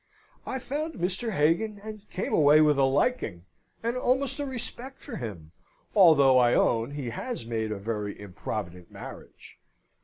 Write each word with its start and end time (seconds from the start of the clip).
I 0.47 0.57
found 0.57 0.95
Mr. 0.95 1.29
Hagan, 1.33 1.77
and 1.83 2.09
came 2.09 2.33
away 2.33 2.59
with 2.59 2.79
a 2.79 2.85
liking, 2.85 3.45
and 3.83 3.95
almost 3.95 4.39
a 4.39 4.47
respect 4.47 4.99
for 4.99 5.17
him, 5.17 5.51
although 5.93 6.39
I 6.39 6.55
own 6.55 6.95
he 6.95 7.11
has 7.11 7.45
made 7.45 7.71
a 7.71 7.77
very 7.77 8.19
improvident 8.19 8.89
marriage. 8.89 9.59